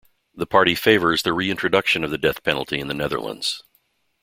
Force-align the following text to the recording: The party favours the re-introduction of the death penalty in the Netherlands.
The 0.33 0.47
party 0.47 0.73
favours 0.73 1.21
the 1.21 1.31
re-introduction 1.31 2.03
of 2.03 2.09
the 2.09 2.17
death 2.17 2.41
penalty 2.41 2.79
in 2.79 2.87
the 2.87 2.95
Netherlands. 2.95 3.61